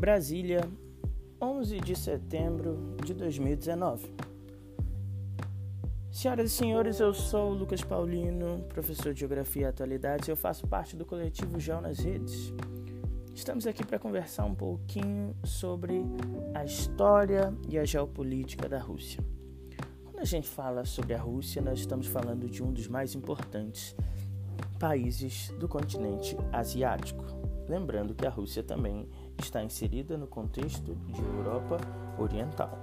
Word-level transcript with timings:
Brasília, 0.00 0.66
11 1.38 1.78
de 1.78 1.94
setembro 1.94 2.96
de 3.04 3.12
2019. 3.12 4.10
Senhoras 6.10 6.50
e 6.50 6.54
senhores, 6.54 7.00
eu 7.00 7.12
sou 7.12 7.50
o 7.50 7.54
Lucas 7.54 7.82
Paulino, 7.82 8.64
professor 8.70 9.12
de 9.12 9.20
Geografia 9.20 9.64
e 9.64 9.64
Atualidades 9.66 10.26
e 10.26 10.30
eu 10.30 10.36
faço 10.36 10.66
parte 10.66 10.96
do 10.96 11.04
coletivo 11.04 11.60
Geo 11.60 11.82
nas 11.82 11.98
Redes. 11.98 12.50
Estamos 13.34 13.66
aqui 13.66 13.84
para 13.84 13.98
conversar 13.98 14.46
um 14.46 14.54
pouquinho 14.54 15.36
sobre 15.44 16.02
a 16.54 16.64
história 16.64 17.52
e 17.68 17.78
a 17.78 17.84
geopolítica 17.84 18.70
da 18.70 18.78
Rússia. 18.78 19.22
Quando 20.02 20.20
a 20.20 20.24
gente 20.24 20.48
fala 20.48 20.86
sobre 20.86 21.12
a 21.12 21.20
Rússia, 21.20 21.60
nós 21.60 21.78
estamos 21.78 22.06
falando 22.06 22.48
de 22.48 22.62
um 22.62 22.72
dos 22.72 22.88
mais 22.88 23.14
importantes 23.14 23.94
países 24.78 25.50
do 25.58 25.68
continente 25.68 26.38
asiático. 26.50 27.49
Lembrando 27.70 28.16
que 28.16 28.26
a 28.26 28.30
Rússia 28.30 28.64
também 28.64 29.08
está 29.38 29.62
inserida 29.62 30.18
no 30.18 30.26
contexto 30.26 30.92
de 31.06 31.22
Europa 31.22 31.76
Oriental. 32.18 32.76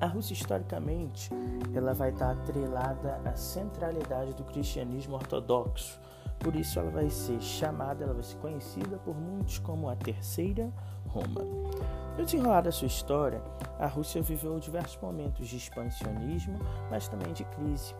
A 0.00 0.06
Rússia 0.06 0.32
historicamente 0.32 1.28
ela 1.74 1.92
vai 1.92 2.08
estar 2.08 2.30
atrelada 2.30 3.20
à 3.22 3.36
centralidade 3.36 4.32
do 4.32 4.44
cristianismo 4.44 5.16
ortodoxo. 5.16 6.00
Por 6.40 6.56
isso 6.56 6.78
ela 6.78 6.90
vai 6.90 7.10
ser 7.10 7.38
chamada, 7.42 8.02
ela 8.02 8.14
vai 8.14 8.22
ser 8.22 8.38
conhecida 8.38 8.96
por 8.96 9.14
muitos 9.14 9.58
como 9.58 9.90
a 9.90 9.94
Terceira 9.94 10.72
Roma. 11.08 11.42
No 12.16 12.24
desenrolar 12.24 12.62
da 12.62 12.72
sua 12.72 12.86
história, 12.86 13.42
a 13.78 13.86
Rússia 13.88 14.22
viveu 14.22 14.58
diversos 14.58 14.98
momentos 15.02 15.46
de 15.48 15.58
expansionismo, 15.58 16.58
mas 16.90 17.08
também 17.08 17.34
de 17.34 17.44
crise. 17.44 17.94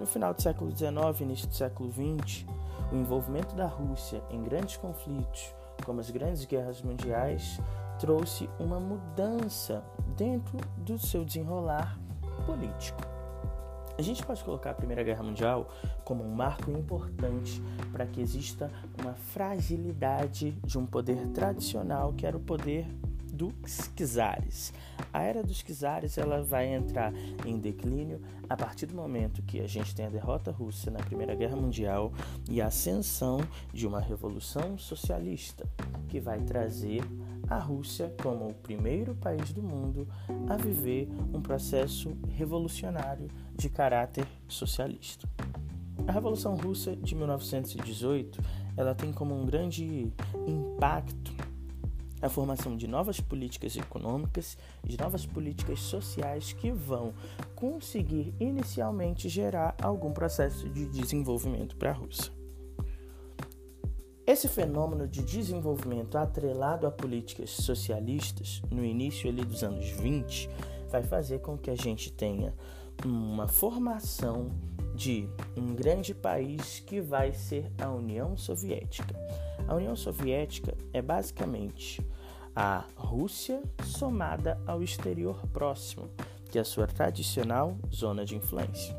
No 0.00 0.06
final 0.06 0.34
do 0.34 0.42
século 0.42 0.76
XIX 0.76 1.20
e 1.20 1.22
início 1.22 1.46
do 1.46 1.54
século 1.54 1.88
XX, 1.92 2.46
o 2.92 2.96
envolvimento 2.96 3.54
da 3.54 3.66
Rússia 3.66 4.22
em 4.30 4.42
grandes 4.42 4.76
conflitos, 4.76 5.54
como 5.84 6.00
as 6.00 6.10
grandes 6.10 6.44
guerras 6.44 6.82
mundiais, 6.82 7.60
trouxe 7.98 8.48
uma 8.58 8.80
mudança 8.80 9.82
dentro 10.16 10.58
do 10.78 10.98
seu 10.98 11.24
desenrolar 11.24 11.98
político. 12.46 13.00
A 13.98 14.02
gente 14.02 14.24
pode 14.24 14.42
colocar 14.42 14.70
a 14.70 14.74
Primeira 14.74 15.02
Guerra 15.02 15.22
Mundial 15.22 15.68
como 16.04 16.24
um 16.24 16.34
marco 16.34 16.70
importante 16.70 17.62
para 17.92 18.06
que 18.06 18.20
exista 18.22 18.70
uma 18.98 19.12
fragilidade 19.12 20.52
de 20.64 20.78
um 20.78 20.86
poder 20.86 21.28
tradicional 21.28 22.14
que 22.14 22.26
era 22.26 22.34
o 22.34 22.40
poder 22.40 22.86
dos 23.30 23.52
czares. 23.94 24.72
A 25.12 25.22
era 25.22 25.42
dos 25.42 25.62
czares 25.62 26.18
ela 26.18 26.42
vai 26.42 26.74
entrar 26.74 27.12
em 27.46 27.58
declínio 27.58 28.20
a 28.48 28.56
partir 28.56 28.86
do 28.86 28.94
momento 28.94 29.42
que 29.42 29.60
a 29.60 29.66
gente 29.66 29.94
tem 29.94 30.06
a 30.06 30.10
derrota 30.10 30.50
russa 30.50 30.90
na 30.90 30.98
Primeira 31.00 31.34
Guerra 31.34 31.56
Mundial 31.56 32.12
e 32.48 32.60
a 32.60 32.66
ascensão 32.66 33.40
de 33.72 33.86
uma 33.86 34.00
revolução 34.00 34.76
socialista 34.78 35.66
que 36.08 36.20
vai 36.20 36.40
trazer 36.40 37.02
a 37.48 37.58
Rússia 37.58 38.14
como 38.22 38.48
o 38.48 38.54
primeiro 38.54 39.14
país 39.14 39.52
do 39.52 39.62
mundo 39.62 40.06
a 40.48 40.56
viver 40.56 41.08
um 41.32 41.40
processo 41.40 42.16
revolucionário 42.28 43.28
de 43.56 43.68
caráter 43.68 44.26
socialista. 44.48 45.28
A 46.06 46.12
Revolução 46.12 46.56
Russa 46.56 46.96
de 46.96 47.14
1918, 47.14 48.40
ela 48.76 48.94
tem 48.94 49.12
como 49.12 49.34
um 49.34 49.44
grande 49.44 50.12
impacto 50.46 51.29
a 52.22 52.28
formação 52.28 52.76
de 52.76 52.86
novas 52.86 53.20
políticas 53.20 53.76
econômicas, 53.76 54.56
de 54.84 54.98
novas 54.98 55.26
políticas 55.26 55.80
sociais 55.80 56.52
que 56.52 56.70
vão 56.70 57.14
conseguir 57.54 58.34
inicialmente 58.38 59.28
gerar 59.28 59.74
algum 59.80 60.12
processo 60.12 60.68
de 60.68 60.86
desenvolvimento 60.86 61.76
para 61.76 61.90
a 61.90 61.94
Rússia. 61.94 62.32
Esse 64.26 64.46
fenômeno 64.46 65.08
de 65.08 65.22
desenvolvimento 65.22 66.16
atrelado 66.16 66.86
a 66.86 66.90
políticas 66.90 67.50
socialistas 67.50 68.62
no 68.70 68.84
início 68.84 69.28
ali 69.28 69.44
dos 69.44 69.64
anos 69.64 69.90
20 69.90 70.48
vai 70.88 71.02
fazer 71.02 71.40
com 71.40 71.58
que 71.58 71.70
a 71.70 71.74
gente 71.74 72.12
tenha 72.12 72.54
uma 73.04 73.48
formação 73.48 74.52
de 74.94 75.28
um 75.56 75.74
grande 75.74 76.14
país 76.14 76.80
que 76.80 77.00
vai 77.00 77.32
ser 77.32 77.72
a 77.78 77.90
União 77.90 78.36
Soviética. 78.36 79.14
A 79.70 79.76
União 79.76 79.94
Soviética 79.94 80.76
é 80.92 81.00
basicamente 81.00 82.04
a 82.56 82.84
Rússia 82.96 83.62
somada 83.84 84.60
ao 84.66 84.82
exterior 84.82 85.46
próximo, 85.52 86.10
que 86.50 86.58
é 86.58 86.60
a 86.60 86.64
sua 86.64 86.88
tradicional 86.88 87.78
zona 87.88 88.24
de 88.24 88.34
influência. 88.34 88.98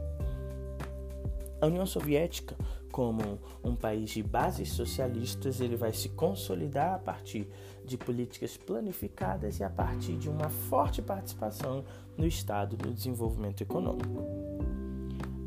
A 1.59 1.67
União 1.67 1.85
Soviética, 1.85 2.55
como 2.89 3.37
um 3.61 3.75
país 3.75 4.11
de 4.11 4.23
bases 4.23 4.71
socialistas, 4.71 5.59
ele 5.59 5.75
vai 5.75 5.91
se 5.91 6.07
consolidar 6.07 6.95
a 6.95 6.99
partir 6.99 7.49
de 7.83 7.97
políticas 7.97 8.55
planificadas 8.55 9.59
e 9.59 9.65
a 9.65 9.69
partir 9.69 10.15
de 10.15 10.29
uma 10.29 10.47
forte 10.47 11.01
participação 11.01 11.83
no 12.17 12.25
Estado 12.25 12.77
no 12.81 12.93
desenvolvimento 12.93 13.59
econômico. 13.59 14.80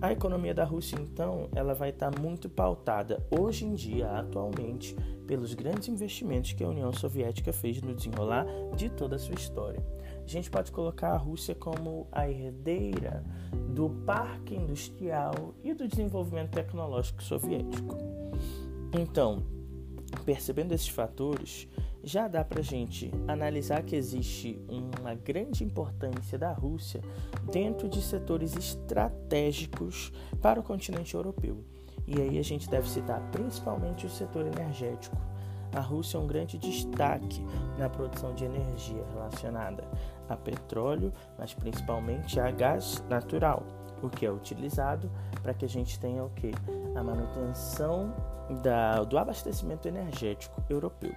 A 0.04 0.12
economia 0.12 0.52
da 0.52 0.64
Rússia, 0.64 0.96
então, 1.00 1.48
ela 1.54 1.72
vai 1.72 1.88
estar 1.88 2.10
muito 2.20 2.46
pautada 2.46 3.26
hoje 3.30 3.64
em 3.64 3.72
dia, 3.72 4.06
atualmente, 4.10 4.94
pelos 5.26 5.54
grandes 5.54 5.88
investimentos 5.88 6.52
que 6.52 6.62
a 6.62 6.68
União 6.68 6.92
Soviética 6.92 7.54
fez 7.54 7.80
no 7.80 7.94
desenrolar 7.94 8.44
de 8.76 8.90
toda 8.90 9.16
a 9.16 9.18
sua 9.18 9.34
história. 9.34 9.82
A 10.22 10.28
gente 10.28 10.50
pode 10.50 10.70
colocar 10.70 11.12
a 11.12 11.16
Rússia 11.16 11.54
como 11.54 12.06
a 12.12 12.28
herdeira 12.28 13.24
do 13.70 13.88
parque 14.04 14.54
industrial 14.54 15.54
e 15.64 15.72
do 15.72 15.88
desenvolvimento 15.88 16.50
tecnológico 16.50 17.22
soviético. 17.22 17.96
Então, 18.92 19.42
percebendo 20.26 20.74
esses 20.74 20.88
fatores, 20.88 21.66
já 22.04 22.28
dá 22.28 22.44
para 22.44 22.62
gente 22.62 23.10
analisar 23.26 23.82
que 23.82 23.96
existe 23.96 24.60
uma 25.00 25.14
grande 25.14 25.64
importância 25.64 26.38
da 26.38 26.52
Rússia 26.52 27.00
dentro 27.50 27.88
de 27.88 28.02
setores 28.02 28.54
estratégicos 28.54 30.12
para 30.40 30.60
o 30.60 30.62
continente 30.62 31.14
europeu. 31.14 31.64
E 32.06 32.20
aí 32.20 32.38
a 32.38 32.42
gente 32.42 32.68
deve 32.68 32.88
citar 32.88 33.20
principalmente 33.30 34.04
o 34.04 34.10
setor 34.10 34.46
energético. 34.46 35.16
A 35.74 35.80
Rússia 35.80 36.18
é 36.18 36.20
um 36.20 36.26
grande 36.26 36.58
destaque 36.58 37.42
na 37.78 37.88
produção 37.88 38.34
de 38.34 38.44
energia 38.44 39.02
relacionada 39.12 39.88
a 40.28 40.36
petróleo, 40.36 41.12
mas 41.38 41.54
principalmente 41.54 42.38
a 42.38 42.50
gás 42.50 43.02
natural, 43.08 43.66
o 44.02 44.08
que 44.08 44.26
é 44.26 44.30
utilizado 44.30 45.10
para 45.42 45.54
que 45.54 45.64
a 45.64 45.68
gente 45.68 45.98
tenha 45.98 46.22
o 46.22 46.30
que? 46.30 46.52
A 46.94 47.02
manutenção 47.02 48.14
da, 48.62 49.02
do 49.02 49.18
abastecimento 49.18 49.88
energético 49.88 50.62
europeu. 50.68 51.14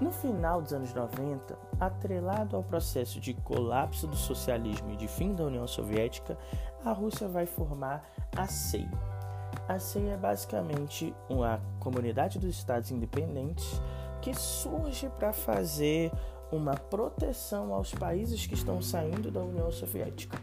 No 0.00 0.10
final 0.10 0.60
dos 0.60 0.72
anos 0.72 0.92
90, 0.92 1.56
atrelado 1.78 2.56
ao 2.56 2.62
processo 2.62 3.20
de 3.20 3.32
colapso 3.32 4.06
do 4.06 4.16
socialismo 4.16 4.92
e 4.92 4.96
de 4.96 5.06
fim 5.06 5.34
da 5.34 5.44
União 5.44 5.66
Soviética, 5.66 6.36
a 6.84 6.92
Rússia 6.92 7.28
vai 7.28 7.46
formar 7.46 8.04
a 8.36 8.46
CEI. 8.46 8.88
A 9.68 9.78
CEI 9.78 10.10
é 10.10 10.16
basicamente 10.16 11.14
uma 11.28 11.60
comunidade 11.78 12.38
dos 12.38 12.56
estados 12.56 12.90
independentes 12.90 13.80
que 14.20 14.34
surge 14.34 15.08
para 15.10 15.32
fazer 15.32 16.10
uma 16.50 16.74
proteção 16.74 17.72
aos 17.72 17.94
países 17.94 18.46
que 18.46 18.54
estão 18.54 18.82
saindo 18.82 19.30
da 19.30 19.40
União 19.40 19.70
Soviética. 19.70 20.38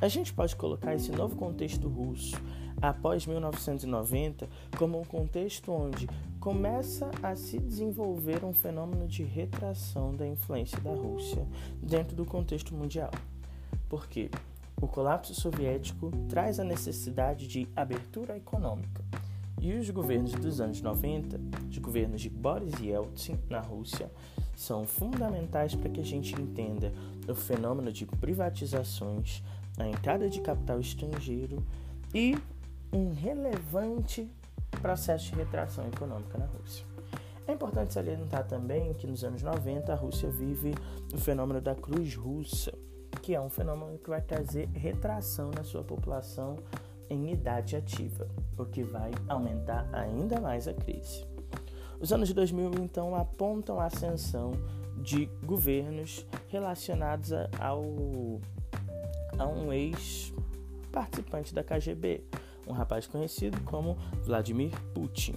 A 0.00 0.08
gente 0.08 0.32
pode 0.32 0.54
colocar 0.56 0.94
esse 0.94 1.10
novo 1.12 1.36
contexto 1.36 1.88
russo 1.88 2.36
após 2.80 3.26
1990 3.26 4.48
como 4.76 5.00
um 5.00 5.04
contexto 5.04 5.72
onde 5.72 6.08
começa 6.38 7.10
a 7.22 7.34
se 7.34 7.58
desenvolver 7.58 8.44
um 8.44 8.52
fenômeno 8.52 9.06
de 9.06 9.22
retração 9.22 10.14
da 10.14 10.26
influência 10.26 10.78
da 10.80 10.90
Rússia 10.90 11.46
dentro 11.82 12.14
do 12.14 12.24
contexto 12.24 12.74
mundial. 12.74 13.10
Por 13.88 14.06
quê? 14.06 14.30
O 14.80 14.86
colapso 14.86 15.34
soviético 15.34 16.10
traz 16.28 16.60
a 16.60 16.64
necessidade 16.64 17.46
de 17.46 17.66
abertura 17.74 18.36
econômica. 18.36 19.02
E 19.60 19.72
os 19.72 19.88
governos 19.88 20.32
dos 20.32 20.60
anos 20.60 20.82
90, 20.82 21.40
os 21.70 21.78
governos 21.78 22.20
de 22.20 22.28
Boris 22.28 22.74
Yeltsin 22.80 23.38
na 23.48 23.60
Rússia, 23.60 24.10
são 24.54 24.84
fundamentais 24.84 25.74
para 25.74 25.88
que 25.88 26.00
a 26.00 26.04
gente 26.04 26.34
entenda 26.34 26.92
o 27.26 27.34
fenômeno 27.34 27.90
de 27.90 28.04
privatizações, 28.04 29.42
a 29.78 29.86
entrada 29.86 30.28
de 30.28 30.40
capital 30.40 30.80
estrangeiro 30.80 31.64
e 32.14 32.36
um 32.92 33.12
relevante 33.12 34.30
processo 34.80 35.30
de 35.30 35.36
retração 35.36 35.86
econômica 35.86 36.38
na 36.38 36.46
Rússia. 36.46 36.86
É 37.46 37.52
importante 37.52 37.92
salientar 37.92 38.46
também 38.46 38.94
que 38.94 39.06
nos 39.06 39.22
anos 39.22 39.42
90 39.42 39.92
a 39.92 39.96
Rússia 39.96 40.30
vive 40.30 40.74
o 41.12 41.18
fenômeno 41.18 41.60
da 41.60 41.74
cruz 41.74 42.14
russa, 42.14 42.72
que 43.20 43.34
é 43.34 43.40
um 43.40 43.50
fenômeno 43.50 43.98
que 43.98 44.08
vai 44.08 44.20
trazer 44.20 44.68
retração 44.68 45.50
na 45.50 45.62
sua 45.62 45.82
população 45.82 46.56
em 47.10 47.32
idade 47.32 47.76
ativa, 47.76 48.26
o 48.56 48.64
que 48.64 48.82
vai 48.82 49.10
aumentar 49.28 49.88
ainda 49.92 50.40
mais 50.40 50.66
a 50.66 50.72
crise. 50.72 51.26
Os 52.00 52.12
anos 52.12 52.28
de 52.28 52.34
2000 52.34 52.72
então 52.82 53.14
apontam 53.14 53.78
a 53.78 53.86
ascensão 53.86 54.52
de 54.96 55.26
governos 55.44 56.26
relacionados 56.48 57.30
ao, 57.60 57.84
a 59.38 59.46
um 59.46 59.72
ex-participante 59.72 61.54
da 61.54 61.62
KGB, 61.62 62.22
um 62.66 62.72
rapaz 62.72 63.06
conhecido 63.06 63.60
como 63.62 63.96
Vladimir 64.22 64.70
Putin. 64.92 65.34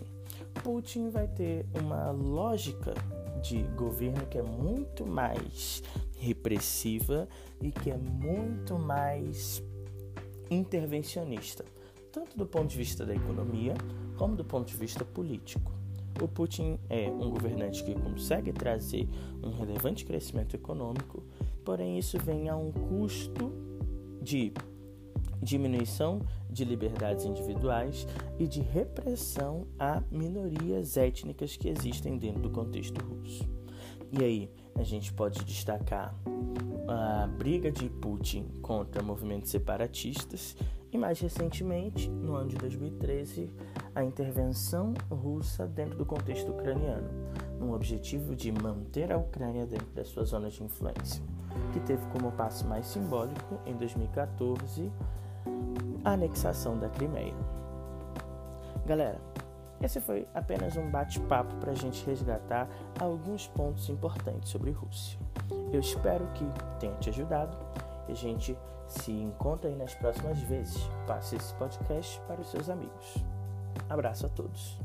Putin 0.64 1.10
vai 1.10 1.28
ter 1.28 1.66
uma 1.80 2.12
lógica 2.12 2.94
de 3.42 3.64
governo 3.76 4.26
que 4.26 4.38
é 4.38 4.44
muito 4.44 5.06
mais 5.06 5.84
repressiva 6.18 7.28
e 7.62 7.72
que 7.72 7.92
é 7.92 7.98
muito 7.98 8.78
mais 8.78 9.64
intervencionista, 10.50 11.64
tanto 12.12 12.38
do 12.38 12.46
ponto 12.46 12.68
de 12.68 12.78
vista 12.78 13.06
da 13.06 13.14
economia 13.14 13.74
como 14.18 14.36
do 14.36 14.44
ponto 14.44 14.68
de 14.68 14.76
vista 14.76 15.06
político. 15.06 15.72
O 16.22 16.28
Putin 16.28 16.80
é 16.90 17.10
um 17.12 17.30
governante 17.30 17.84
que 17.84 17.94
consegue 17.94 18.52
trazer 18.52 19.08
um 19.44 19.52
relevante 19.52 20.04
crescimento 20.04 20.56
econômico, 20.56 21.24
porém 21.64 22.00
isso 22.00 22.18
vem 22.18 22.50
a 22.50 22.56
um 22.56 22.72
custo 22.72 23.52
de 24.22 24.54
diminuição 25.42 26.22
de 26.50 26.66
liberdades 26.66 27.26
individuais 27.26 28.08
e 28.40 28.48
de 28.48 28.62
repressão 28.62 29.68
a 29.78 30.02
minorias 30.12 30.98
étnicas 30.98 31.56
que 31.56 31.70
existem 31.70 32.18
dentro 32.18 32.42
do 32.42 32.50
contexto 32.50 33.00
russo. 33.04 33.48
E 34.12 34.24
aí, 34.24 34.50
a 34.76 34.84
gente 34.84 35.12
pode 35.14 35.44
destacar 35.44 36.16
a 36.88 37.28
briga 37.28 37.70
de 37.70 37.90
Putin 37.90 38.48
contra 38.62 39.04
movimentos 39.04 39.52
separatistas 39.52 40.56
e, 40.92 40.98
mais 40.98 41.20
recentemente, 41.20 42.10
no 42.10 42.36
ano 42.36 42.50
de 42.50 42.56
2013, 42.56 43.52
a 43.94 44.04
intervenção 44.04 44.94
russa 45.12 45.68
dentro 45.68 45.98
do 45.98 46.06
contexto 46.06 46.52
ucraniano, 46.52 47.10
no 47.60 47.74
objetivo 47.74 48.36
de 48.36 48.52
manter 48.52 49.12
a 49.12 49.18
Ucrânia 49.18 49.66
dentro 49.66 49.90
das 49.94 50.08
suas 50.08 50.30
zonas 50.30 50.54
de 50.54 50.64
influência, 50.64 51.22
que 51.74 51.80
teve 51.82 52.06
como 52.08 52.32
passo 52.32 52.68
mais 52.68 52.86
simbólico, 52.88 53.60
em 53.66 53.76
2014, 53.76 54.92
a 56.04 56.12
anexação 56.12 56.78
da 56.78 56.90
Crimeia. 56.90 57.36
Galera, 58.86 59.20
esse 59.82 60.00
foi 60.00 60.28
apenas 60.34 60.76
um 60.78 60.90
bate-papo 60.90 61.54
para 61.56 61.72
a 61.72 61.76
gente 61.76 62.06
resgatar 62.06 62.68
alguns 63.00 63.48
pontos 63.48 63.90
importantes 63.90 64.50
sobre 64.50 64.72
Rússia. 64.72 65.20
Eu 65.72 65.80
espero 65.80 66.26
que 66.34 66.46
tenha 66.80 66.96
te 66.96 67.10
ajudado 67.10 67.58
a 68.12 68.14
gente 68.14 68.58
se 68.88 69.12
encontra 69.12 69.70
aí 69.70 69.76
nas 69.76 69.94
próximas 69.94 70.40
vezes. 70.40 70.78
Passe 71.06 71.36
esse 71.36 71.54
podcast 71.56 72.20
para 72.22 72.42
os 72.42 72.50
seus 72.50 72.70
amigos. 72.70 73.24
Abraço 73.90 74.26
a 74.26 74.30
todos. 74.30 74.80